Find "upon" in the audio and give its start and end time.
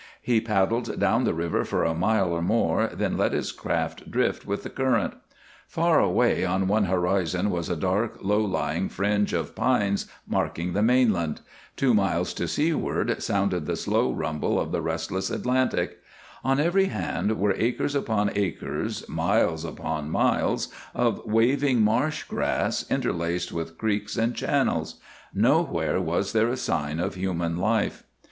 17.93-18.31, 19.63-20.09